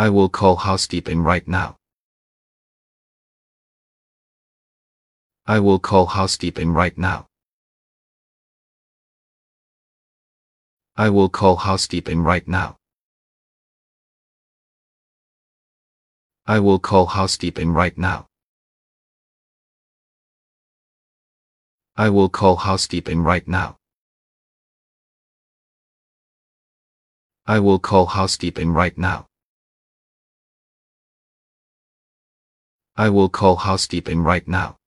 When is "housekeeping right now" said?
0.54-1.74, 6.06-7.26, 11.56-12.76, 17.06-18.28, 22.54-23.76, 28.06-29.27, 33.54-34.77